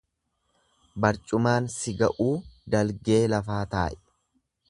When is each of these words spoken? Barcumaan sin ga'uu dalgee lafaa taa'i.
Barcumaan 1.03 1.67
sin 1.73 1.99
ga'uu 2.01 2.31
dalgee 2.77 3.21
lafaa 3.35 3.61
taa'i. 3.77 4.01